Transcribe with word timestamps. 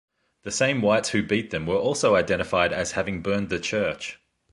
The 0.41 0.49
same 0.49 0.81
whites 0.81 1.09
who 1.09 1.21
beat 1.21 1.51
them 1.51 1.67
were 1.67 1.77
also 1.77 2.15
identified 2.15 2.73
as 2.73 2.93
having 2.93 3.21
burned 3.21 3.49
the 3.49 3.59
church. 3.59 4.17